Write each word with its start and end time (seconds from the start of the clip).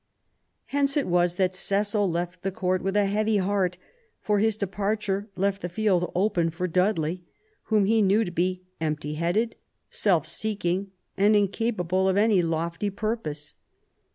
Hence 0.65 0.97
it 0.97 1.05
was 1.05 1.35
that 1.35 1.53
Cecil 1.53 2.09
left 2.09 2.41
the 2.41 2.49
Court 2.51 2.81
with 2.81 2.97
a 2.97 3.05
heavy 3.05 3.37
heart, 3.37 3.77
for 4.19 4.39
his 4.39 4.57
departure 4.57 5.29
left 5.35 5.61
the 5.61 5.69
field 5.69 6.11
open 6.15 6.49
for 6.49 6.67
Dudley, 6.67 7.23
whom 7.65 7.85
he 7.85 8.01
knew 8.01 8.25
to 8.25 8.31
be 8.31 8.63
empty 8.81 9.13
headed, 9.13 9.57
self 9.91 10.25
seeking, 10.25 10.89
and 11.17 11.35
in 11.35 11.49
capable 11.49 12.09
of 12.09 12.17
any 12.17 12.41
lofty 12.41 12.89
purpose. 12.89 13.53